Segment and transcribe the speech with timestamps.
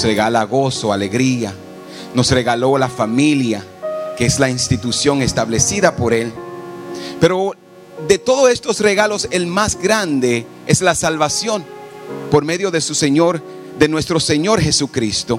[0.00, 1.52] nos regala gozo, alegría,
[2.14, 3.62] nos regaló la familia,
[4.16, 6.32] que es la institución establecida por Él.
[7.20, 7.54] Pero
[8.08, 11.66] de todos estos regalos, el más grande es la salvación
[12.30, 13.42] por medio de su Señor,
[13.78, 15.38] de nuestro Señor Jesucristo.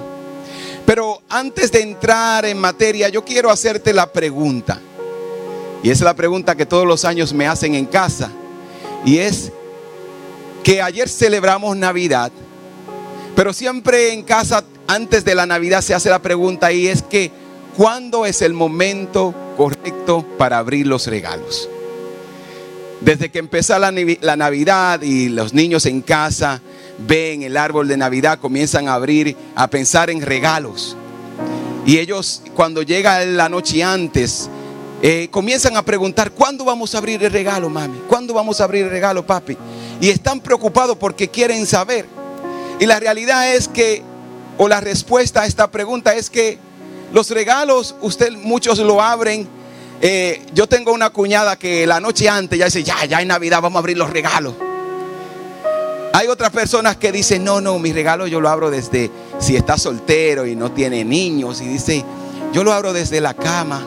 [0.86, 4.80] Pero antes de entrar en materia, yo quiero hacerte la pregunta.
[5.82, 8.30] Y es la pregunta que todos los años me hacen en casa.
[9.04, 9.50] Y es
[10.62, 12.30] que ayer celebramos Navidad,
[13.34, 17.30] pero siempre en casa antes de la Navidad se hace la pregunta y es que
[17.76, 21.68] ¿cuándo es el momento correcto para abrir los regalos?
[23.00, 26.60] Desde que empieza la, Navidad y los niños en casa
[26.98, 30.96] ven el árbol de Navidad, comienzan a abrir, a pensar en regalos.
[31.84, 34.48] Y ellos cuando llega la noche antes,
[35.02, 38.02] eh, comienzan a preguntar, ¿cuándo vamos a abrir el regalo, mami?
[38.06, 39.56] ¿Cuándo vamos a abrir el regalo, papi?
[40.00, 42.06] Y están preocupados porque quieren saber.
[42.78, 44.02] Y la realidad es que,
[44.58, 46.58] o la respuesta a esta pregunta es que
[47.12, 49.46] los regalos, usted muchos lo abren.
[50.00, 53.60] Eh, yo tengo una cuñada que la noche antes ya dice, ya, ya en Navidad
[53.60, 54.54] vamos a abrir los regalos.
[56.14, 59.78] Hay otras personas que dicen, no, no, mi regalo yo lo abro desde, si está
[59.78, 62.04] soltero y no tiene niños, y dice,
[62.52, 63.82] yo lo abro desde la cama,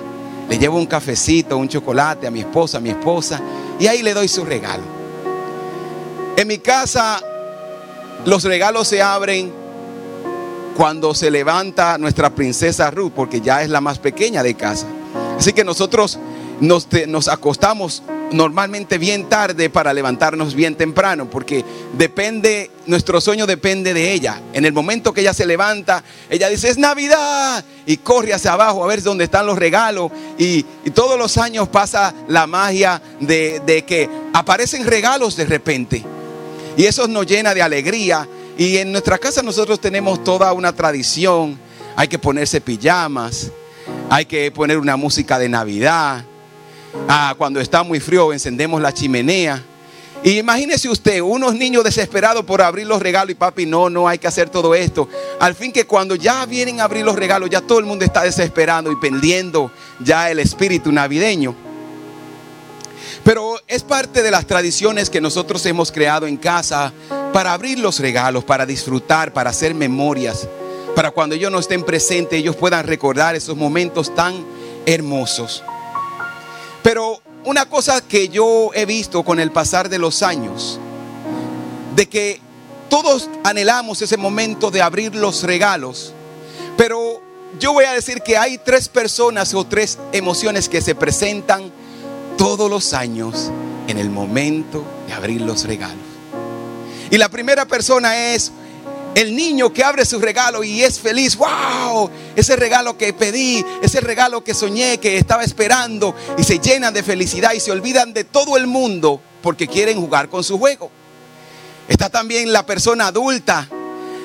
[0.49, 3.39] le llevo un cafecito, un chocolate a mi esposa, a mi esposa,
[3.79, 4.83] y ahí le doy su regalo.
[6.35, 7.21] En mi casa,
[8.25, 9.53] los regalos se abren
[10.75, 14.87] cuando se levanta nuestra princesa Ruth, porque ya es la más pequeña de casa.
[15.37, 16.19] Así que nosotros
[16.59, 16.87] nos,
[17.27, 21.63] acostamos normalmente bien tarde para levantarnos bien temprano, porque
[21.97, 24.41] depende, nuestro sueño depende de ella.
[24.53, 28.83] En el momento que ella se levanta, ella dice, es Navidad, y corre hacia abajo
[28.83, 30.11] a ver dónde están los regalos.
[30.37, 36.14] Y, todos los años pasa la magia de que aparecen regalos de repente.
[36.77, 38.27] Y eso nos llena de alegría.
[38.57, 41.59] Y en nuestra casa nosotros tenemos toda una tradición.
[41.95, 43.51] Hay que ponerse pijamas,
[44.09, 46.25] hay que poner una música de Navidad
[47.07, 49.61] Ah, cuando está muy frío encendemos la chimenea.
[50.23, 54.17] Y imagínese usted, unos niños desesperados por abrir los regalos y papi, no, no hay
[54.17, 55.07] que hacer todo esto.
[55.39, 58.23] Al fin que cuando ya vienen a abrir los regalos, ya todo el mundo está
[58.23, 61.55] desesperando y pendiendo ya el espíritu navideño.
[63.25, 66.93] Pero es parte de las tradiciones que nosotros hemos creado en casa
[67.33, 70.47] para abrir los regalos, para disfrutar, para hacer memorias,
[70.95, 74.45] para cuando ellos no estén presentes, ellos puedan recordar esos momentos tan
[74.85, 75.63] hermosos.
[76.83, 80.79] Pero una cosa que yo he visto con el pasar de los años,
[81.95, 82.39] de que
[82.89, 86.13] todos anhelamos ese momento de abrir los regalos,
[86.77, 87.23] pero
[87.59, 91.71] yo voy a decir que hay tres personas o tres emociones que se presentan
[92.37, 93.51] todos los años
[93.87, 96.03] en el momento de abrir los regalos.
[97.11, 98.51] Y la primera persona es
[99.15, 104.01] el niño que abre su regalo y es feliz, wow, ese regalo que pedí, ese
[104.01, 108.25] regalo que soñé, que estaba esperando, y se llenan de felicidad y se olvidan de
[108.25, 110.91] todo el mundo porque quieren jugar con su juego.
[111.87, 113.69] Está también la persona adulta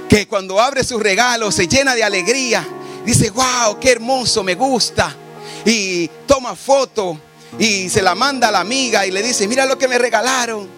[0.08, 2.66] que cuando abre su regalo se llena de alegría,
[3.04, 5.14] dice, wow, qué hermoso, me gusta,
[5.64, 7.16] y toma foto
[7.58, 10.68] y se la manda a la amiga y le dice, mira lo que me regalaron.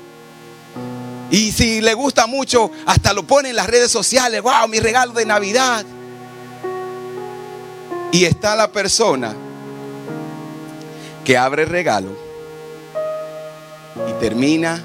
[1.30, 4.42] Y si le gusta mucho, hasta lo pone en las redes sociales.
[4.42, 5.84] Wow, mi regalo de Navidad.
[8.10, 9.34] Y está la persona
[11.24, 12.10] que abre el regalo
[14.08, 14.82] y termina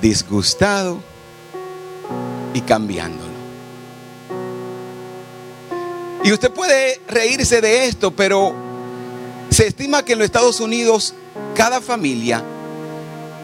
[0.00, 1.00] disgustado
[2.54, 3.32] y cambiándolo.
[6.24, 8.71] Y usted puede reírse de esto, pero
[9.52, 11.14] se estima que en los Estados Unidos
[11.54, 12.42] cada familia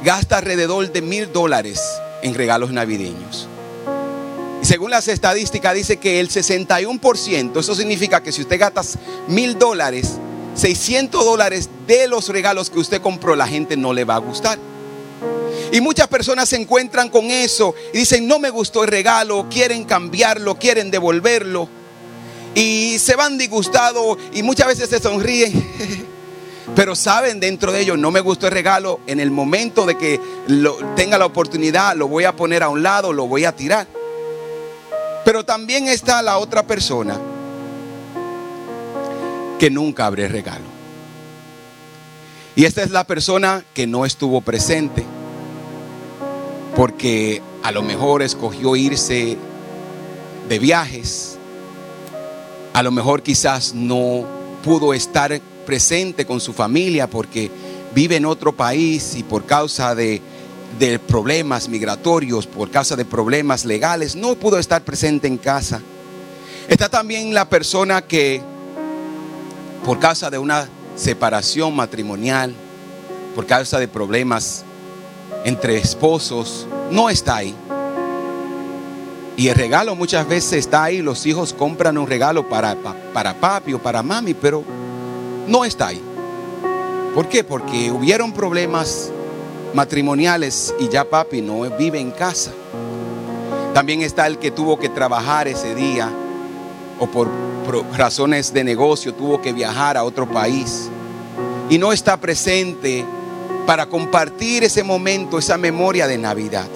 [0.05, 1.81] gasta alrededor de mil dólares
[2.23, 3.49] en regalos navideños.
[4.63, 8.83] Y según las estadísticas dice que el 61%, eso significa que si usted gasta
[9.29, 10.15] mil dólares,
[10.55, 14.59] 600 dólares de los regalos que usted compró, la gente no le va a gustar.
[15.71, 19.85] Y muchas personas se encuentran con eso y dicen, no me gustó el regalo, quieren
[19.85, 21.69] cambiarlo, quieren devolverlo.
[22.59, 25.53] Y se van disgustados y muchas veces se sonríen.
[26.75, 30.21] Pero saben dentro de ellos, no me gustó el regalo, en el momento de que
[30.97, 33.87] tenga la oportunidad, lo voy a poner a un lado, lo voy a tirar.
[35.25, 37.17] Pero también está la otra persona
[39.61, 40.67] que nunca abre regalo.
[42.57, 45.05] Y esta es la persona que no estuvo presente
[46.75, 49.39] porque a lo mejor escogió irse
[50.49, 51.38] de viajes,
[52.73, 54.25] a lo mejor quizás no
[54.63, 57.51] pudo estar presente con su familia porque
[57.95, 60.23] vive en otro país y por causa de,
[61.07, 65.81] problemas migratorios, por causa de problemas legales, no pudo estar presente en casa.
[66.69, 68.43] Está también la persona que
[69.85, 72.55] por causa de una separación matrimonial,
[73.35, 74.65] por causa de problemas
[75.45, 77.55] entre esposos, no está ahí.
[79.39, 82.75] Y el regalo muchas veces está ahí, los hijos compran un regalo para,
[83.15, 84.65] para papi o para mami, pero
[85.47, 86.03] no está ahí.
[87.15, 87.45] ¿Por qué?
[87.45, 89.13] Porque hubieron problemas
[89.75, 92.51] matrimoniales y ya papi no vive en casa.
[93.73, 96.11] También está el que tuvo que trabajar ese día
[96.99, 97.29] o por
[97.97, 100.89] razones de negocio tuvo que viajar a otro país
[101.71, 103.05] y no está presente
[103.69, 106.67] para compartir ese momento, esa memoria de Navidad.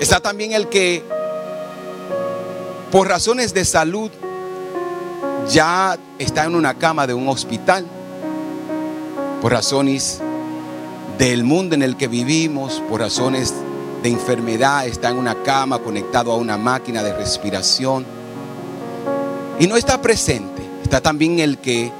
[0.00, 1.19] Está también el que
[2.90, 4.10] por razones de salud
[5.48, 7.86] ya está en una cama de un hospital,
[9.40, 10.20] por razones
[11.18, 13.54] del mundo en el que vivimos, por razones
[14.02, 18.04] de enfermedad, está en una cama conectado a una máquina de respiración
[19.58, 20.62] y no está presente.
[20.82, 21.92] Está también el que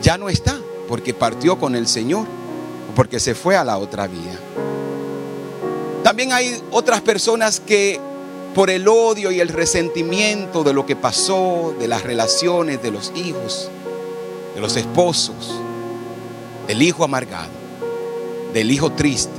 [0.00, 2.26] ya no está porque partió con el Señor
[2.94, 4.38] porque se fue a la otra vida.
[6.02, 8.00] También hay otras personas que
[8.54, 13.12] por el odio y el resentimiento de lo que pasó, de las relaciones de los
[13.14, 13.70] hijos,
[14.54, 15.54] de los esposos,
[16.66, 17.50] del hijo amargado,
[18.52, 19.32] del hijo triste,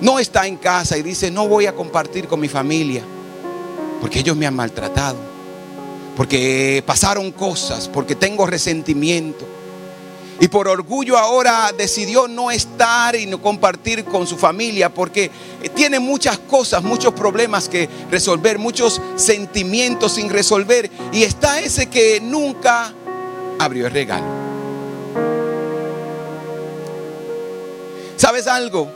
[0.00, 3.02] no está en casa y dice, no voy a compartir con mi familia,
[4.00, 5.32] porque ellos me han maltratado
[6.16, 9.46] porque pasaron cosas, porque tengo resentimiento.
[10.40, 15.30] Y por orgullo ahora decidió no estar y no compartir con su familia porque
[15.74, 20.90] tiene muchas cosas, muchos problemas que resolver, muchos sentimientos sin resolver.
[21.12, 22.92] Y está ese que nunca
[23.58, 24.26] abrió el regalo.
[28.16, 28.88] ¿Sabes algo?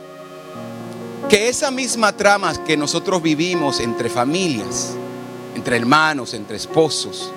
[1.29, 4.93] Que esa misma trama que nosotros vivimos entre familias,
[5.55, 7.31] entre hermanos, entre esposos,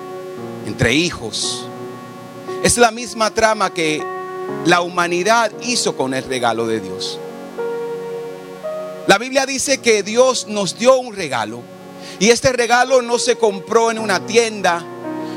[0.66, 1.66] entre hijos.
[2.62, 4.02] Es la misma trama que
[4.66, 7.18] la humanidad hizo con el regalo de Dios.
[9.06, 11.62] La Biblia dice que Dios nos dio un regalo
[12.18, 14.84] y este regalo no se compró en una tienda,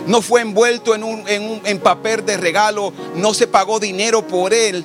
[0.05, 4.83] no fue envuelto en, un, en, papel de regalo, no se pagó dinero por él,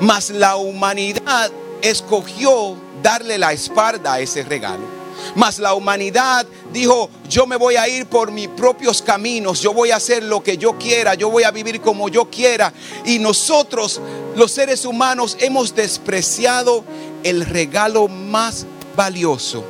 [0.00, 4.97] mas la humanidad escogió darle la espalda a ese regalo.
[5.34, 9.90] Mas la humanidad dijo, yo me voy a ir por mis propios caminos, yo voy
[9.90, 12.72] a hacer lo que yo quiera, yo voy a vivir como yo quiera.
[13.04, 14.00] Y nosotros,
[14.36, 16.84] los seres humanos, hemos despreciado
[17.22, 18.66] el regalo más
[18.96, 19.64] valioso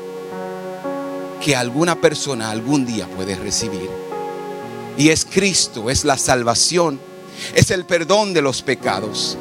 [1.41, 3.89] que alguna persona algún día puede recibir.
[4.97, 7.01] Y es Cristo, es la salvación,
[7.55, 9.39] es el perdón de los pecados.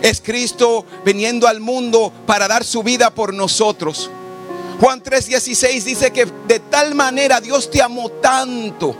[0.00, 4.10] Es Cristo viniendo al mundo para dar su vida por nosotros.
[4.82, 8.96] Juan 3:16 dice que de tal manera Dios te amó tanto.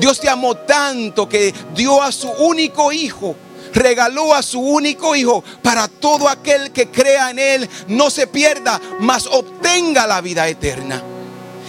[0.00, 3.36] Dios te amó tanto que dio a su único hijo
[3.72, 8.80] regaló a su único hijo para todo aquel que crea en él no se pierda,
[8.98, 11.00] mas obtenga la vida eterna.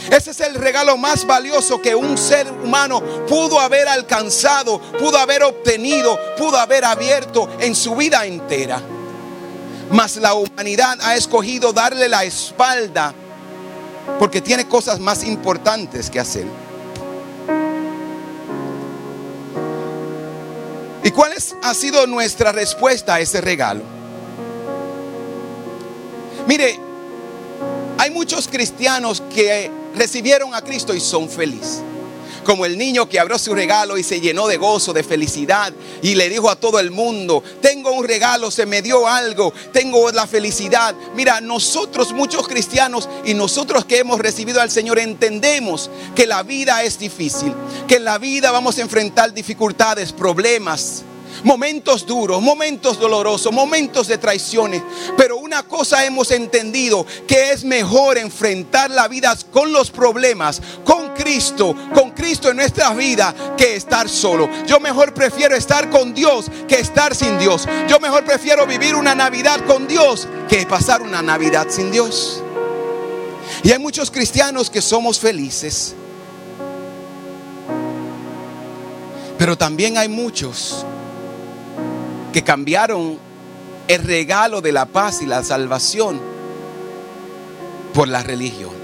[0.10, 5.44] Ese es el regalo más valioso que un ser humano pudo haber alcanzado, pudo haber
[5.44, 8.82] obtenido, pudo haber abierto en su vida entera.
[9.92, 13.14] Mas la humanidad ha escogido darle la espalda
[14.20, 16.46] porque tiene cosas más importantes que hacer.
[21.04, 23.82] ¿Y cuál ha sido nuestra respuesta a ese regalo?
[26.46, 26.80] Mire,
[27.98, 31.82] hay muchos cristianos que recibieron a Cristo y son felices
[32.44, 36.16] como el niño que abrió su regalo y se llenó de gozo, de felicidad y
[36.16, 40.28] le dijo a todo el mundo, tengo un regalo, se me dio algo, tengo la
[40.28, 40.96] felicidad.
[41.16, 46.84] Mira, nosotros muchos cristianos y nosotros que hemos recibido al Señor entendemos que la vida
[46.84, 47.54] es difícil,
[47.88, 51.04] que en la vida vamos a enfrentar dificultades, problemas,
[51.44, 54.82] momentos duros, momentos dolorosos, momentos de traiciones.
[55.18, 61.14] Pero una cosa hemos entendido, que es mejor enfrentar la vida con los problemas, con
[61.14, 64.50] Cristo, con Cristo en nuestra vida, que estar solo.
[64.66, 67.68] Yo mejor prefiero estar con Dios que estar sin Dios.
[67.88, 72.44] Yo mejor prefiero vivir una Navidad con Dios que pasar una Navidad sin Dios.
[73.64, 75.96] Y hay muchos cristianos que somos felices.
[79.38, 80.86] Pero también hay muchos
[82.32, 83.20] que cambiaron
[83.88, 86.22] el regalo de la paz y la salvación
[87.94, 88.80] por la religión.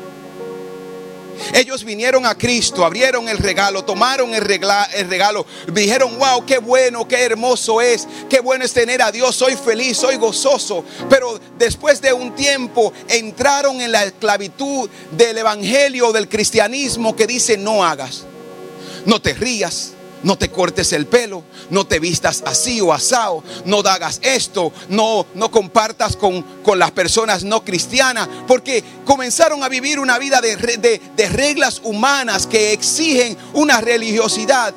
[1.53, 7.07] Ellos vinieron a Cristo, abrieron el regalo, tomaron el, el, regalo, dijeron, wow, qué bueno,
[7.07, 10.83] qué hermoso es, qué bueno es tener a Dios, soy feliz, soy gozoso.
[11.09, 17.57] Pero después de un tiempo entraron en la esclavitud del evangelio, del cristianismo que dice,
[17.57, 18.23] no hagas,
[19.05, 19.94] no te rías,
[20.25, 25.27] no te cortes el pelo, no te vistas así o asado, no hagas esto, no,
[25.35, 30.55] no compartas con, con, las personas no cristianas, porque comenzaron a vivir una vida de,
[30.57, 34.73] de, de reglas humanas que exigen una religiosidad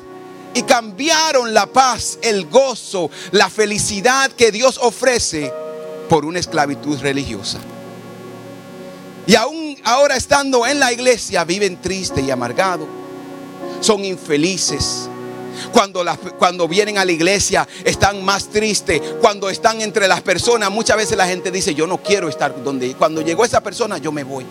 [0.53, 5.51] y cambiaron la paz, el gozo, la felicidad que Dios ofrece
[6.09, 7.57] por una esclavitud religiosa.
[9.25, 12.87] Y aún ahora estando en la iglesia viven triste y amargado.
[13.81, 15.09] Son infelices.
[15.71, 16.03] Cuando,
[16.37, 19.01] cuando vienen a la iglesia están más tristes.
[19.21, 22.93] Cuando están entre las personas, muchas veces la gente dice, yo no quiero estar donde...
[22.95, 24.45] Cuando llegó esa persona, yo me voy.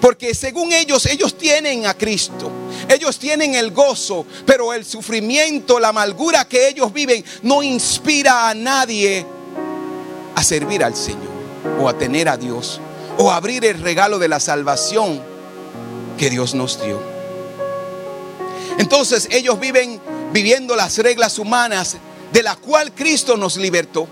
[0.00, 2.50] Porque según ellos, ellos tienen a Cristo.
[2.88, 8.54] Ellos tienen el gozo, pero el sufrimiento, la amargura que ellos viven no inspira a
[8.54, 9.26] nadie
[10.34, 11.34] a servir al Señor
[11.80, 12.80] o a tener a Dios
[13.18, 15.20] o abrir el regalo de la salvación
[16.18, 17.00] que Dios nos dio.
[18.78, 20.00] Entonces ellos viven
[20.32, 21.96] viviendo las reglas humanas
[22.32, 24.08] de la cual Cristo nos libertó.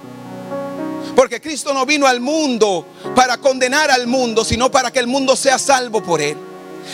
[1.15, 5.37] Porque Cristo no vino al mundo para condenar al mundo, sino para que el mundo
[5.37, 6.37] sea salvo por él.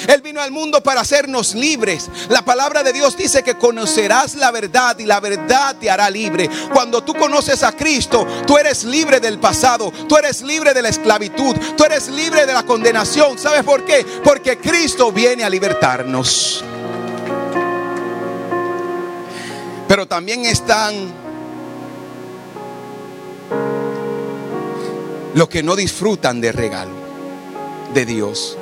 [0.06, 2.08] Él vino al mundo para hacernos libres.
[2.28, 6.48] La palabra de Dios dice que conocerás la verdad y la verdad te hará libre.
[6.72, 10.88] Cuando tú conoces a Cristo, tú eres libre del pasado, tú eres libre de la
[10.88, 13.38] esclavitud, tú eres libre de la condenación.
[13.38, 14.06] ¿Sabes por qué?
[14.22, 16.64] Porque Cristo viene a libertarnos.
[19.90, 20.94] Pero también están
[25.34, 26.92] los que no disfrutan del regalo
[27.92, 28.56] de Dios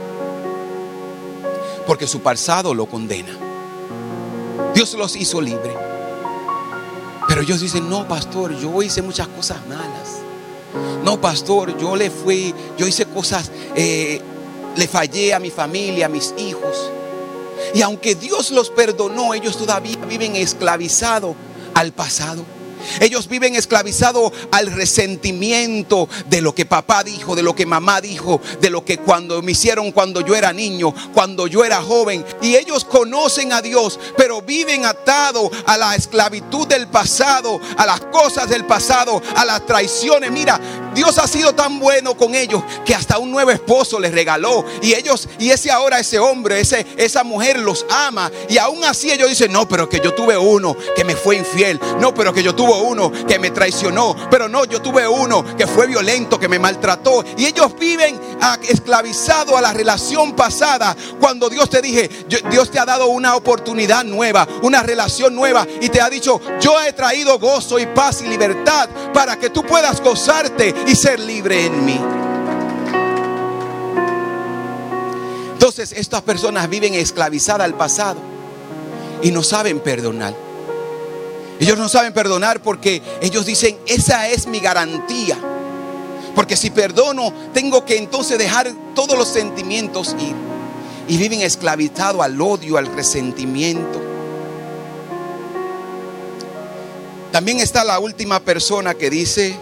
[1.87, 3.37] porque su pasado lo condena.
[4.75, 5.77] Dios los hizo libre.
[7.29, 10.21] Pero ellos dicen, no, pastor, yo hice muchas cosas malas.
[11.05, 14.23] No, pastor, yo le fui, yo hice cosas, eh,
[14.75, 16.91] le fallé a mi familia, a mis hijos.
[17.75, 21.37] Y aunque Dios los perdonó, ellos todavía viven esclavizados
[21.75, 22.45] al pasado.
[23.01, 28.41] Ellos viven esclavizados al resentimiento de lo que papá dijo, de lo que mamá dijo,
[28.61, 32.25] de lo que cuando me hicieron cuando yo era niño, cuando yo era joven.
[32.43, 38.01] Y ellos conocen a Dios, pero viven atados a la esclavitud del pasado, a las
[38.01, 40.31] cosas del pasado, a las traiciones.
[40.31, 40.61] Mira,
[40.99, 44.65] Dios ha sido tan bueno con ellos que hasta un nuevo esposo les regaló.
[44.83, 48.33] Y ellos, y ese ahora, ese hombre, ese, esa mujer los ama.
[48.49, 51.79] Y aún así ellos dicen, no, pero que yo tuve uno que me fue infiel.
[52.01, 55.69] No, pero que yo tuve uno que me traicionó, pero no, yo tuve uno que
[55.69, 57.25] fue violento, que me maltrató.
[57.37, 58.21] Y ellos viven
[58.69, 60.97] esclavizados a la relación pasada.
[61.21, 62.11] Cuando Dios te dije,
[62.51, 66.83] Dios te ha dado una oportunidad nueva, una relación nueva y te ha dicho, yo
[66.83, 71.67] he traído gozo y paz y libertad para que tú puedas gozarte y ser libre
[71.67, 72.01] en mí.
[75.53, 78.19] Entonces estas personas viven esclavizadas al pasado
[79.23, 80.35] y no saben perdonar.
[81.61, 85.37] Ellos no saben perdonar porque ellos dicen, esa es mi garantía.
[86.35, 90.35] Porque si perdono, tengo que entonces dejar todos los sentimientos ir.
[91.09, 94.01] Y viven esclavizados al odio, al resentimiento.
[97.33, 99.57] También está la última persona que dice,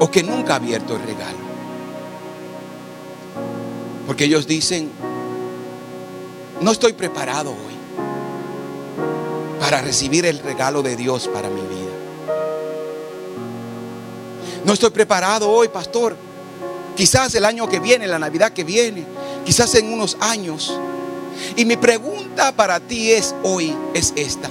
[0.00, 1.38] o que nunca ha abierto el regalo.
[4.06, 4.90] Porque ellos dicen,
[6.60, 7.78] no estoy preparado hoy
[9.60, 11.92] para recibir el regalo de Dios para mi vida.
[14.64, 16.16] No estoy preparado hoy, pastor.
[16.96, 19.04] Quizás el año que viene, la Navidad que viene,
[19.44, 20.78] quizás en unos años.
[21.56, 24.48] Y mi pregunta para ti es hoy, es esta.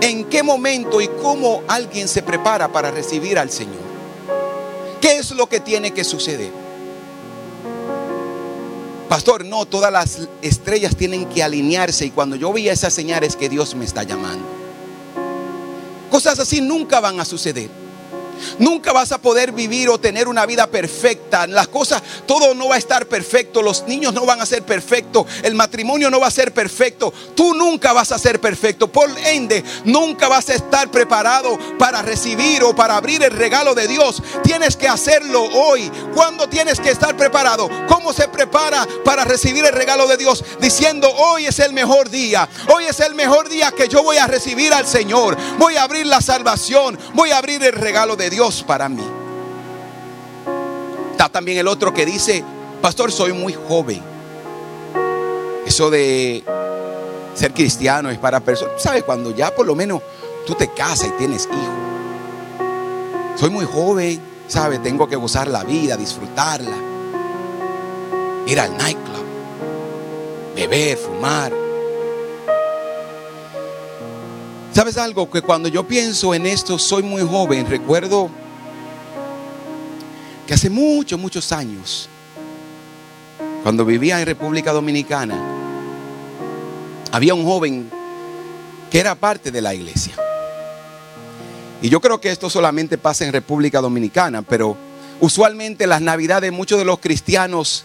[0.00, 3.87] ¿En qué momento y cómo alguien se prepara para recibir al Señor?
[5.08, 6.50] ¿Qué es lo que tiene que suceder?
[9.08, 13.48] Pastor, no, todas las estrellas tienen que alinearse y cuando yo veía esas señales que
[13.48, 14.44] Dios me está llamando.
[16.10, 17.70] Cosas así nunca van a suceder.
[18.58, 21.46] Nunca vas a poder vivir o tener una vida perfecta.
[21.46, 23.62] Las cosas, todo no va a estar perfecto.
[23.62, 25.26] Los niños no van a ser perfectos.
[25.42, 27.12] El matrimonio no va a ser perfecto.
[27.34, 28.88] Tú nunca vas a ser perfecto.
[28.88, 33.88] Por ende, nunca vas a estar preparado para recibir o para abrir el regalo de
[33.88, 34.22] Dios.
[34.42, 35.90] Tienes que hacerlo hoy.
[36.14, 37.68] ¿Cuándo tienes que estar preparado?
[37.88, 40.44] ¿Cómo se prepara para recibir el regalo de Dios?
[40.60, 42.48] Diciendo, hoy es el mejor día.
[42.68, 45.36] Hoy es el mejor día que yo voy a recibir al Señor.
[45.58, 46.98] Voy a abrir la salvación.
[47.14, 49.04] Voy a abrir el regalo de Dios para mí.
[51.12, 52.44] Está también el otro que dice,
[52.80, 54.00] pastor, soy muy joven.
[55.66, 56.44] Eso de
[57.34, 59.04] ser cristiano es para personas, ¿sabes?
[59.04, 60.00] Cuando ya por lo menos
[60.46, 63.38] tú te casas y tienes hijos.
[63.38, 64.82] Soy muy joven, ¿sabes?
[64.82, 66.76] Tengo que gozar la vida, disfrutarla.
[68.46, 69.24] Ir al nightclub,
[70.54, 71.67] beber, fumar.
[74.78, 75.28] ¿Sabes algo?
[75.28, 77.68] Que cuando yo pienso en esto, soy muy joven.
[77.68, 78.30] Recuerdo
[80.46, 82.08] que hace muchos, muchos años,
[83.64, 85.36] cuando vivía en República Dominicana,
[87.10, 87.90] había un joven
[88.88, 90.14] que era parte de la iglesia.
[91.82, 94.76] Y yo creo que esto solamente pasa en República Dominicana, pero
[95.18, 97.82] usualmente las navidades muchos de los cristianos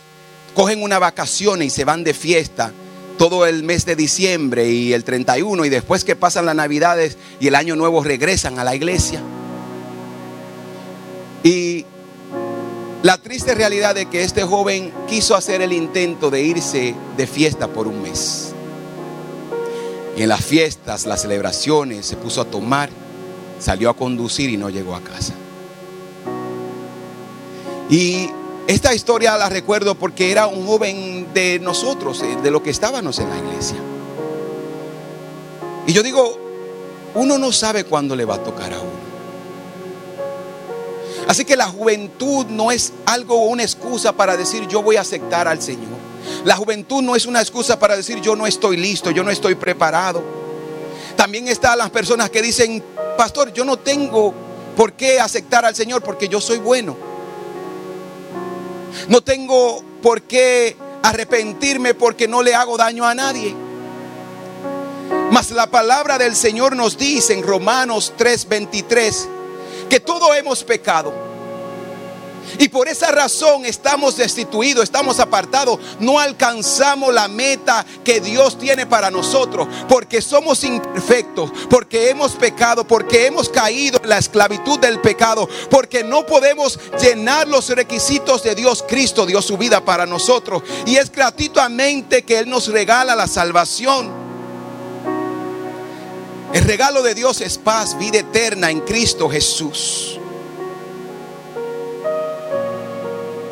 [0.53, 2.71] cogen una vacación y se van de fiesta
[3.17, 7.47] todo el mes de diciembre y el 31 y después que pasan las navidades y
[7.47, 9.21] el año nuevo regresan a la iglesia.
[11.43, 11.85] Y
[13.01, 17.67] la triste realidad de que este joven quiso hacer el intento de irse de fiesta
[17.67, 18.53] por un mes.
[20.15, 22.89] Y en las fiestas, las celebraciones, se puso a tomar
[23.63, 25.33] salió a conducir y no llegó a casa.
[27.89, 28.29] Y
[28.67, 33.19] esta historia la recuerdo porque era un joven de nosotros, eh, de lo que estábamos
[33.19, 33.77] en la iglesia.
[35.85, 36.39] Y yo digo,
[37.15, 39.03] uno no sabe cuándo le va a tocar a uno.
[41.27, 45.01] Así que la juventud no es algo o una excusa para decir yo voy a
[45.01, 45.93] aceptar al Señor.
[46.45, 49.55] La juventud no es una excusa para decir yo no estoy listo, yo no estoy
[49.55, 50.23] preparado.
[51.17, 52.83] También están las personas que dicen
[53.17, 54.33] pastor, yo no tengo
[54.75, 57.12] por qué aceptar al Señor porque yo soy bueno.
[59.07, 63.55] No tengo por qué arrepentirme porque no le hago daño a nadie.
[65.31, 69.27] Mas la palabra del Señor nos dice en Romanos 3:23
[69.89, 71.32] que todo hemos pecado
[72.59, 78.85] y por esa razón estamos destituidos, estamos apartados, no alcanzamos la meta que Dios tiene
[78.85, 84.99] para nosotros, porque somos imperfectos, porque hemos pecado, porque hemos caído en la esclavitud del
[84.99, 88.83] pecado, porque no podemos llenar los requisitos de Dios.
[88.87, 94.23] Cristo dio su vida para nosotros y es gratuitamente que Él nos regala la salvación.
[96.53, 100.19] El regalo de Dios es paz, vida eterna en Cristo Jesús.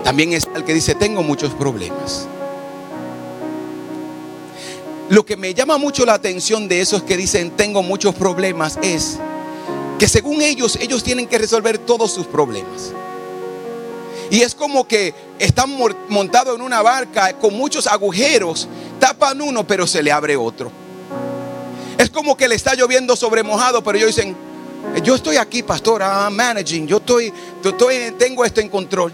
[0.04, 2.28] También es el que dice, tengo muchos problemas.
[5.10, 9.18] Lo que me llama mucho la atención de esos que dicen, tengo muchos problemas, es
[10.00, 12.94] que según ellos, ellos tienen que resolver todos sus problemas.
[14.32, 18.68] Y es como que están montados en una barca con muchos agujeros,
[19.00, 20.72] tapan uno, pero se le abre otro.
[21.98, 24.36] Es como que le está lloviendo sobre mojado, pero ellos dicen,
[25.04, 27.32] yo estoy aquí, pastor, I'm managing, yo estoy,
[27.64, 29.14] estoy, tengo esto en control.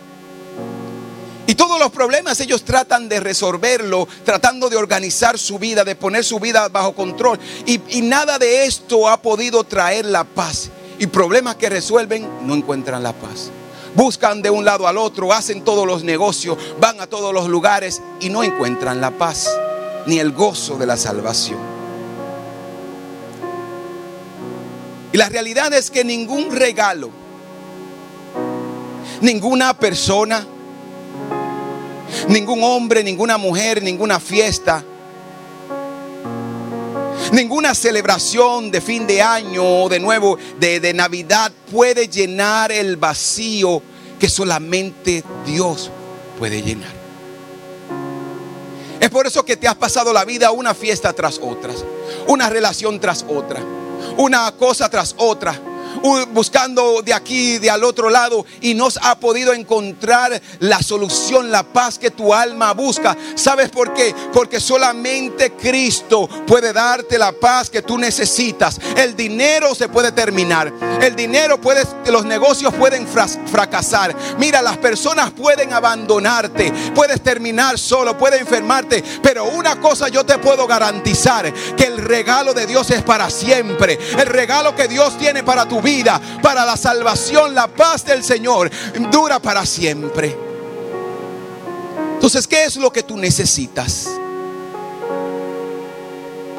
[1.50, 6.26] Y todos los problemas ellos tratan de resolverlo, tratando de organizar su vida, de poner
[6.26, 7.40] su vida bajo control.
[7.66, 10.70] Y, nada de esto ha podido traer la paz.
[11.00, 13.50] Y problemas que resuelven no encuentran la paz.
[13.96, 18.02] Buscan de un lado al otro, hacen todos los negocios, van a todos los lugares
[18.20, 19.50] y no encuentran la paz
[20.06, 21.60] ni el gozo de la salvación.
[25.14, 27.10] Y la realidad es que ningún regalo,
[29.22, 30.46] ninguna persona,
[32.28, 34.84] Ningún hombre, ninguna mujer, ninguna fiesta,
[37.32, 42.98] ninguna celebración de fin de año o de nuevo de, de Navidad puede llenar el
[42.98, 43.82] vacío
[44.20, 45.92] que solamente Dios
[46.40, 46.96] puede llenar.
[49.00, 51.74] Es por eso que te has pasado la vida una fiesta tras otra,
[52.28, 53.62] una relación tras otra,
[54.18, 55.62] una cosa tras otra
[56.34, 61.64] buscando de aquí, de al otro lado y no ha podido encontrar la solución, la
[61.64, 63.16] paz que tu alma busca.
[63.36, 64.14] ¿Sabes por qué?
[64.34, 68.80] Porque solamente Cristo puede darte la paz que tú necesitas.
[68.96, 70.72] El dinero se puede terminar.
[71.02, 74.16] El dinero puede, los negocios pueden fracasar.
[74.38, 76.72] Mira, las personas pueden abandonarte.
[76.94, 79.04] Puedes terminar solo, puedes enfermarte.
[79.22, 83.98] Pero una cosa yo te puedo garantizar, que el regalo de Dios es para siempre.
[84.18, 88.22] El regalo que Dios tiene para tu vida vida, para la salvación, la paz del
[88.22, 88.70] Señor,
[89.10, 90.38] dura para siempre.
[92.16, 94.10] Entonces, ¿qué es lo que tú necesitas?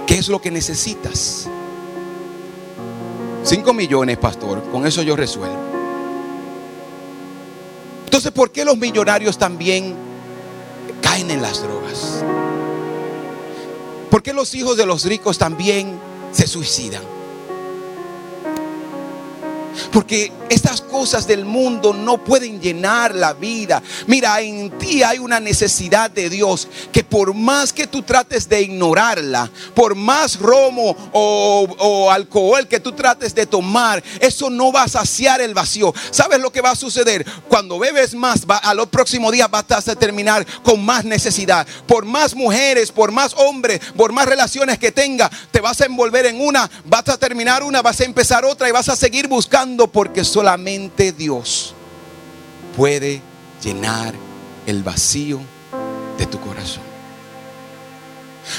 [0.06, 1.46] ¿Qué es lo que necesitas?
[3.44, 5.58] Cinco millones, pastor, con eso yo resuelvo.
[8.06, 9.94] Entonces, ¿por qué los millonarios también
[11.02, 12.24] caen en las drogas?
[14.10, 16.00] ¿Por qué los hijos de los ricos también
[16.32, 17.17] se suicidan?
[19.92, 23.82] Porque estas cosas del mundo no pueden llenar la vida.
[24.06, 28.62] Mira, en ti hay una necesidad de Dios que por más que tú trates de
[28.62, 34.88] ignorarla, por más romo o, alcohol que tú trates de tomar, eso no va a
[34.88, 35.94] saciar el vacío.
[36.10, 37.24] ¿Sabes lo que va a suceder?
[37.48, 41.66] Cuando bebes más, va, a los próximos días vas a terminar con más necesidad.
[41.86, 46.26] Por más mujeres, por más hombres, por más relaciones que tenga, te vas a envolver
[46.26, 49.67] en una, vas a terminar una, vas a empezar otra y vas a seguir buscando
[49.76, 51.74] porque solamente Dios
[52.76, 53.20] puede
[53.62, 54.14] llenar
[54.66, 55.40] el vacío
[56.16, 56.82] de tu corazón.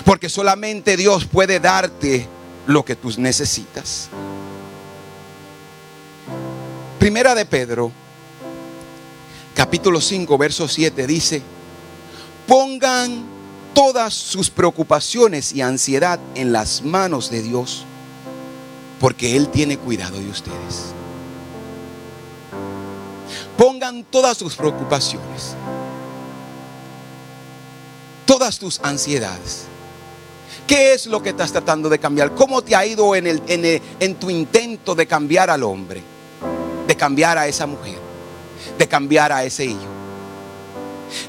[0.05, 2.27] Porque solamente Dios puede darte
[2.67, 4.09] lo que tú necesitas.
[6.99, 7.91] Primera de Pedro,
[9.55, 11.41] capítulo 5, verso 7 dice,
[12.47, 13.23] pongan
[13.73, 17.85] todas sus preocupaciones y ansiedad en las manos de Dios,
[18.99, 20.93] porque Él tiene cuidado de ustedes
[23.59, 25.53] pongan todas sus preocupaciones,
[28.25, 29.65] todas tus ansiedades.
[30.65, 32.33] ¿Qué es lo que estás tratando de cambiar?
[32.35, 36.01] ¿Cómo te ha ido en, el, en, en tu intento de cambiar al hombre?
[36.87, 37.97] De cambiar a esa mujer,
[38.77, 39.89] de cambiar a ese hijo.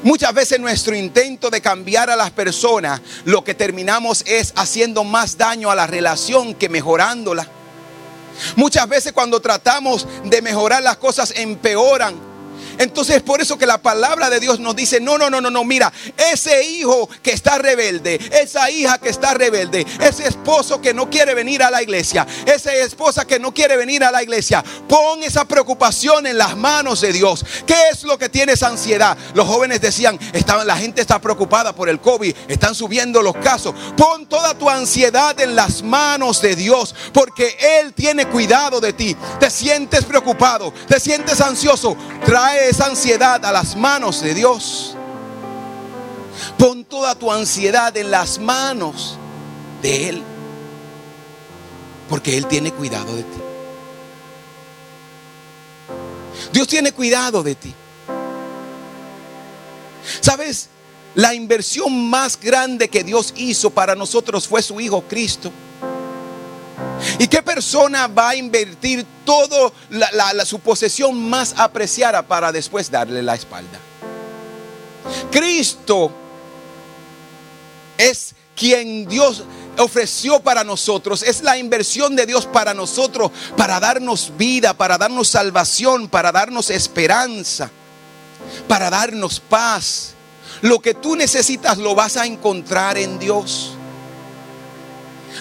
[0.01, 5.37] Muchas veces nuestro intento de cambiar a las personas, lo que terminamos es haciendo más
[5.37, 7.45] daño a la relación que mejorándola.
[8.55, 12.30] Muchas veces cuando tratamos de mejorar las cosas empeoran.
[12.77, 15.49] Entonces es por eso que la palabra de Dios nos dice, no, no, no, no,
[15.49, 15.91] no, mira,
[16.31, 21.33] ese hijo que está rebelde, esa hija que está rebelde, ese esposo que no quiere
[21.33, 25.45] venir a la iglesia, esa esposa que no quiere venir a la iglesia, pon esa
[25.45, 27.45] preocupación en las manos de Dios.
[27.65, 29.17] ¿Qué es lo que tienes ansiedad?
[29.33, 30.19] Los jóvenes decían,
[30.65, 33.73] la gente está preocupada por el COVID, están subiendo los casos.
[33.97, 39.15] Pon toda tu ansiedad en las manos de Dios, porque Él tiene cuidado de ti.
[39.39, 44.95] Te sientes preocupado, te sientes ansioso, trae esa ansiedad a las manos de Dios.
[46.57, 49.17] Pon toda tu ansiedad en las manos
[49.81, 50.23] de Él.
[52.09, 53.37] Porque Él tiene cuidado de ti.
[56.53, 57.73] Dios tiene cuidado de ti.
[60.21, 60.69] ¿Sabes?
[61.15, 65.51] La inversión más grande que Dios hizo para nosotros fue su Hijo Cristo.
[67.21, 69.71] ¿Y qué persona va a invertir toda
[70.43, 73.77] su posesión más apreciada para después darle la espalda?
[75.29, 76.11] Cristo
[77.95, 79.43] es quien Dios
[79.77, 85.27] ofreció para nosotros, es la inversión de Dios para nosotros, para darnos vida, para darnos
[85.27, 87.69] salvación, para darnos esperanza,
[88.67, 90.15] para darnos paz.
[90.63, 93.75] Lo que tú necesitas lo vas a encontrar en Dios.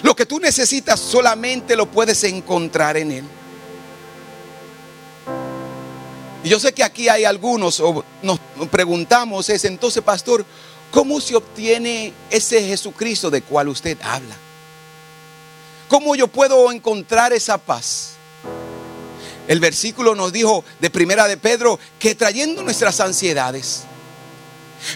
[0.02, 3.24] Lo que tú necesitas solamente lo puedes encontrar en Él.
[6.42, 8.38] Y yo sé que aquí hay algunos, o nos
[8.70, 10.44] preguntamos, es entonces, pastor,
[10.90, 14.36] ¿cómo se obtiene ese Jesucristo de cual usted habla?
[15.88, 18.12] ¿Cómo yo puedo encontrar esa paz?
[19.48, 23.82] El versículo nos dijo de primera de Pedro que trayendo nuestras ansiedades.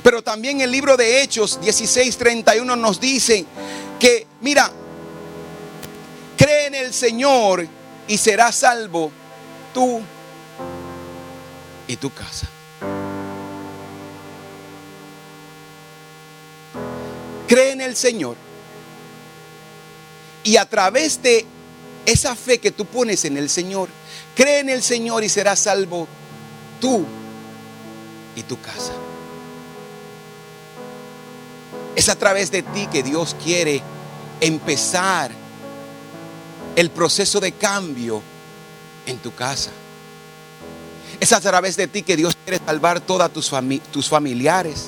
[0.03, 3.45] Pero también el libro de Hechos 16:31 nos dice
[3.99, 4.73] que, mira,
[6.37, 7.67] Cree en el Señor
[8.07, 9.11] y serás salvo
[9.73, 10.03] tú
[11.87, 12.49] y tu casa.
[17.47, 18.37] Cree en el Señor.
[20.43, 21.47] Y a través de
[22.07, 23.89] esa fe que tú pones en el Señor,
[24.35, 26.07] cree en el Señor y serás salvo
[26.81, 27.05] tú
[28.37, 28.93] y tu casa.
[31.97, 33.81] Es a través de ti que Dios quiere
[34.41, 35.31] empezar
[36.77, 38.23] el proceso de cambio
[39.07, 39.71] en tu casa.
[41.21, 44.87] Es a través de ti que Dios quiere salvar todas tus, familiares.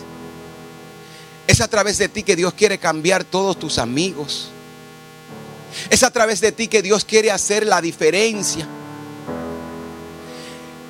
[1.46, 4.48] Es a través de ti que Dios quiere cambiar todos tus amigos.
[5.90, 8.66] Es a través de ti que Dios quiere hacer la diferencia.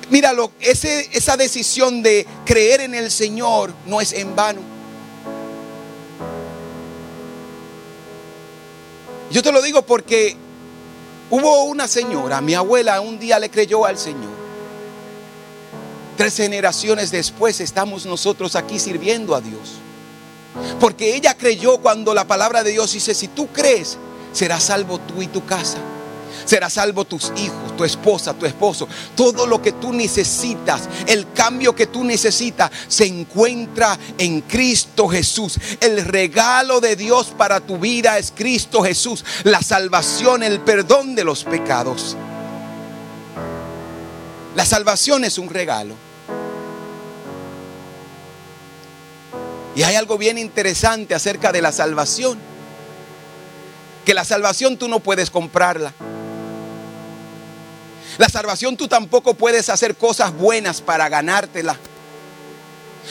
[0.09, 4.61] Míralo, esa decisión de creer en el Señor no es en vano.
[9.29, 10.37] Yo te lo digo porque
[11.29, 14.37] Hubo una señora, mi abuela un día le creyó al Señor.
[16.15, 19.73] Tres generaciones después estamos nosotros aquí sirviendo a Dios.
[20.79, 23.97] Porque ella creyó cuando la palabra de Dios dice, si tú crees,
[24.31, 25.77] serás salvo tú y tu casa.
[26.47, 28.87] Serás salvo tus hijos, tu esposa, tu esposo.
[29.17, 35.59] Todo lo que tú necesitas, el cambio que tú necesitas, se encuentra en Cristo Jesús.
[35.81, 39.25] El regalo de Dios para tu vida es Cristo Jesús.
[39.43, 42.15] La salvación, el perdón de los pecados.
[44.55, 45.95] La salvación es un regalo.
[49.75, 52.39] Y hay algo bien interesante acerca de la salvación.
[54.05, 55.93] Que la salvación tú no puedes comprarla.
[58.17, 61.77] La salvación tú tampoco puedes hacer cosas buenas para ganártela.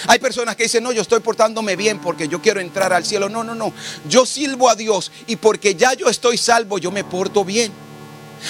[0.08, 3.28] Hay personas que dicen, no, yo estoy portándome bien porque yo quiero entrar al cielo.
[3.28, 3.72] No, no, no.
[4.08, 7.72] Yo sirvo a Dios y porque ya yo estoy salvo, yo me porto bien.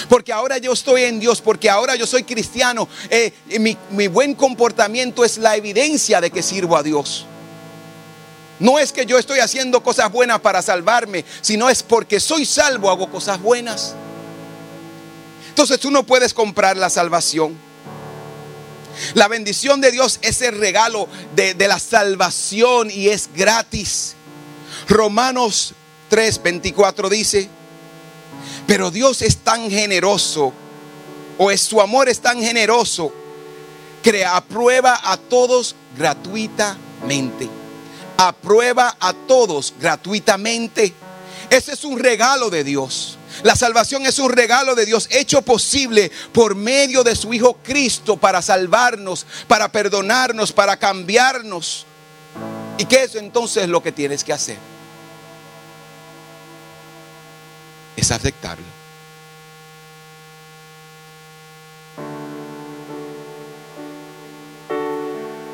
[0.09, 2.89] Porque ahora yo estoy en Dios, porque ahora yo soy cristiano.
[3.09, 7.25] Eh, mi, mi buen comportamiento es la evidencia de que sirvo a Dios.
[8.59, 12.89] No es que yo estoy haciendo cosas buenas para salvarme, sino es porque soy salvo,
[12.89, 13.95] hago cosas buenas.
[15.57, 17.57] Entonces tú no puedes comprar la salvación.
[19.15, 24.13] La bendición de Dios es el regalo de, la salvación y es gratis.
[24.87, 25.73] Romanos
[26.09, 27.49] 3, 24 dice,
[28.67, 30.53] pero Dios es tan generoso,
[31.39, 33.11] o es su amor es tan generoso,
[34.03, 37.49] que aprueba a todos gratuitamente
[38.15, 40.93] aprueba a todos gratuitamente.
[41.49, 43.16] Ese es un regalo de Dios.
[43.43, 48.17] La salvación es un regalo de Dios hecho posible por medio de su Hijo Cristo
[48.17, 51.85] para salvarnos, para perdonarnos, para cambiarnos.
[52.77, 54.57] ¿Y qué es entonces lo que tienes que hacer?
[57.95, 58.77] Es aceptarlo.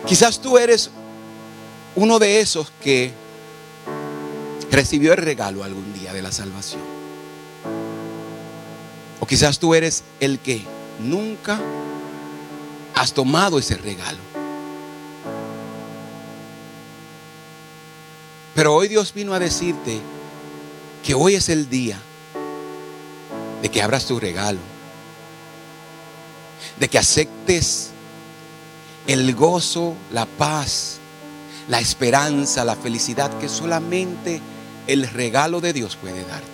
[0.05, 0.89] Quizás tú eres
[1.95, 3.13] uno de esos que
[4.69, 6.92] recibió el regalo algún día de la salvación.
[9.23, 10.61] O quizás tú eres el que
[10.99, 11.57] nunca
[12.93, 14.19] has tomado ese regalo.
[18.53, 20.01] Pero hoy Dios vino a decirte
[21.05, 21.97] que hoy es el día
[23.61, 24.59] de que abras tu regalo,
[26.77, 27.91] de que aceptes
[29.07, 30.97] el gozo, la paz,
[31.69, 34.41] la esperanza, la felicidad que solamente
[34.85, 36.52] el regalo de Dios puede darte.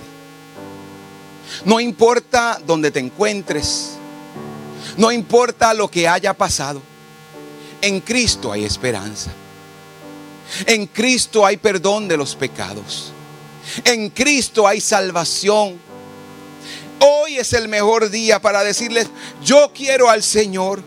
[1.65, 3.91] No importa donde te encuentres,
[4.97, 6.81] no importa lo que haya pasado,
[7.81, 9.31] en Cristo hay esperanza.
[10.65, 13.11] En Cristo hay perdón de los pecados.
[13.83, 15.79] En Cristo hay salvación.
[16.99, 19.07] Hoy es el mejor día para decirles,
[19.43, 20.81] yo quiero al Señor.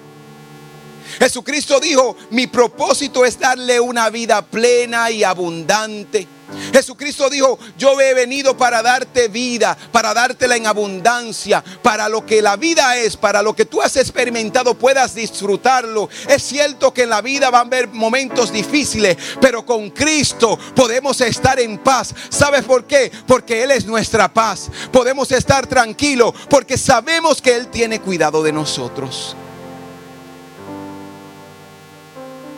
[1.18, 6.26] Jesucristo dijo, mi propósito es darle una vida plena y abundante.
[6.72, 12.42] Jesucristo dijo, yo he venido para darte vida, para dártela en abundancia, para lo que
[12.42, 16.08] la vida es, para lo que tú has experimentado puedas disfrutarlo.
[16.28, 21.20] Es cierto que en la vida van a haber momentos difíciles, pero con Cristo podemos
[21.20, 22.14] estar en paz.
[22.28, 23.10] ¿Sabes por qué?
[23.26, 24.70] Porque Él es nuestra paz.
[24.90, 29.36] Podemos estar tranquilos porque sabemos que Él tiene cuidado de nosotros.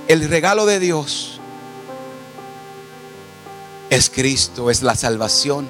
[0.07, 1.34] El regalo de Dios
[3.95, 5.69] es Cristo, es la salvación,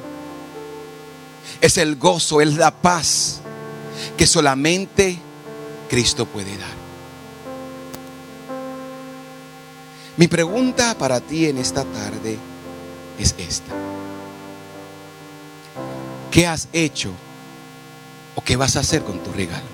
[1.60, 3.40] es el gozo, es la paz
[4.16, 5.18] que solamente
[5.90, 6.84] Cristo puede dar.
[10.16, 12.38] Mi pregunta para ti en esta tarde
[13.18, 13.74] es esta.
[16.30, 17.12] ¿Qué has hecho
[18.36, 19.66] o qué vas a hacer con tu regalo?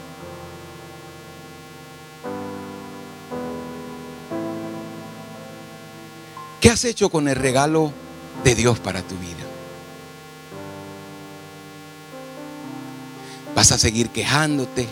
[6.60, 7.92] ¿Qué has hecho con el regalo
[8.44, 9.44] de Dios para tu vida?
[13.54, 14.88] ¿Vas a seguir quejándote?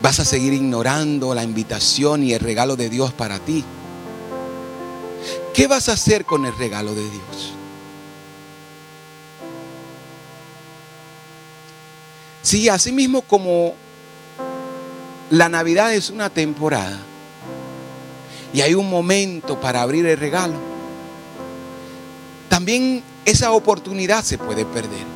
[0.00, 3.64] ¿Vas a seguir ignorando la invitación y el regalo de Dios para ti?
[5.54, 7.52] ¿Qué vas a hacer con el regalo de Dios?
[12.42, 13.74] Sí, así mismo como
[15.30, 16.98] la Navidad es una temporada,
[18.52, 20.67] y hay un momento para abrir el regalo,
[22.58, 25.06] también esa oportunidad se puede perder.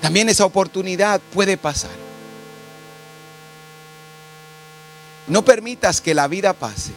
[0.00, 1.90] También esa oportunidad puede pasar.
[5.26, 6.92] No permitas que la vida pase.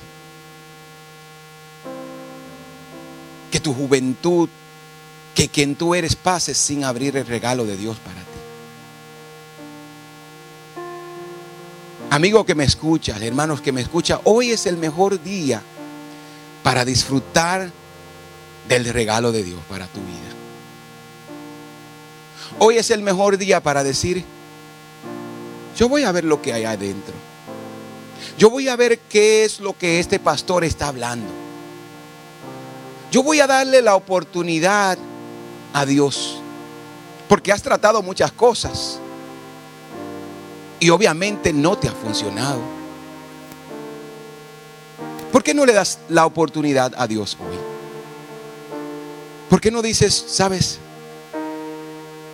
[3.51, 4.47] Que tu juventud,
[5.35, 8.27] que quien tú eres pase sin abrir el regalo de Dios para ti.
[12.11, 15.61] Amigo que me escuchas, hermanos que me escuchan, hoy es el mejor día
[16.63, 17.80] para disfrutar
[18.67, 20.17] del regalo de Dios para tu vida.
[22.59, 24.23] Hoy es el mejor día para decir,
[25.77, 27.13] yo voy a ver lo que hay adentro.
[28.37, 31.31] Yo voy a ver qué es lo que este pastor está hablando.
[33.11, 34.97] Yo voy a darle la oportunidad
[35.73, 36.41] a Dios.
[37.27, 38.99] Porque has tratado muchas cosas.
[40.79, 42.59] Y obviamente no te ha funcionado.
[45.31, 47.70] ¿Por qué no le das la oportunidad a Dios hoy?
[49.51, 50.79] ¿Por qué no dices, sabes,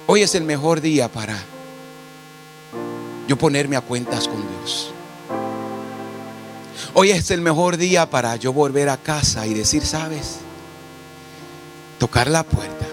[0.06, 1.36] hoy es el mejor día para
[3.28, 4.92] yo ponerme a cuentas con Dios?
[6.94, 10.42] Hoy es el mejor día para yo volver a casa y decir, sabes,
[11.98, 12.86] tocar la puerta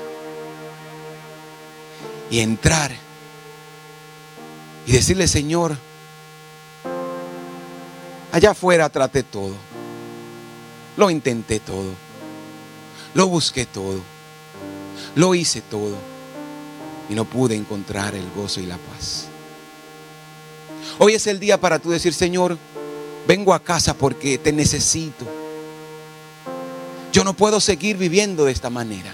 [2.31, 2.93] y entrar
[4.87, 5.77] y decirle, Señor,
[8.33, 9.55] allá afuera traté todo,
[10.97, 11.91] lo intenté todo,
[13.13, 14.14] lo busqué todo,
[15.15, 15.97] lo hice todo
[17.09, 19.27] y no pude encontrar el gozo y la paz.
[20.99, 22.57] Hoy es el día para tú decir, Señor,
[23.27, 25.27] vengo a casa porque te necesito.
[27.13, 29.13] Yo no puedo seguir viviendo de esta manera.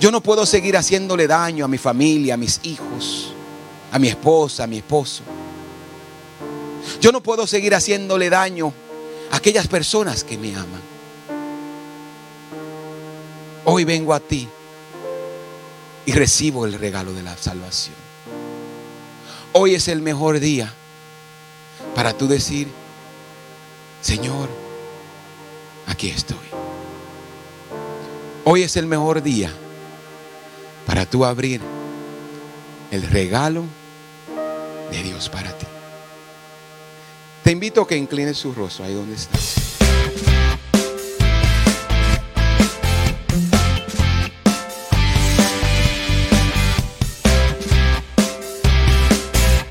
[0.00, 3.32] Yo no puedo seguir haciéndole daño a mi familia, a mis hijos,
[3.90, 5.22] a mi esposa, a mi esposo.
[7.00, 8.72] Yo no puedo seguir haciéndole daño
[9.30, 10.91] a aquellas personas que me aman.
[13.64, 14.48] Hoy vengo a ti
[16.04, 17.94] y recibo el regalo de la salvación.
[19.52, 20.72] Hoy es el mejor día
[21.94, 22.68] para tú decir,
[24.00, 24.48] Señor,
[25.86, 26.38] aquí estoy.
[28.44, 29.52] Hoy es el mejor día
[30.86, 31.60] para tú abrir
[32.90, 33.64] el regalo
[34.90, 35.66] de Dios para ti.
[37.44, 39.71] Te invito a que inclines su rostro ahí donde estás.